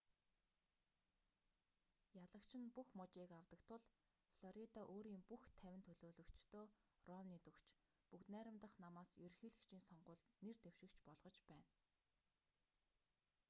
[2.23, 3.81] ялагч нь бүх мужийг авдаг тул
[4.37, 6.65] флорида өөрийн бүх тавин төлөөлөгчдөө
[7.09, 7.65] ромнид өгч
[8.09, 11.69] бүгд найрамдах намаас ерөнхийлөгчийн сонгуульд нэр дэвшигч болгож байна